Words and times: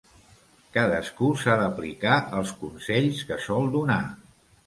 Cadascú 0.77 1.27
s'ha 1.41 1.57
d'aplicar 1.59 2.15
els 2.39 2.55
consells 2.63 3.21
que 3.27 3.39
sol 3.49 3.71
donar. 3.79 4.01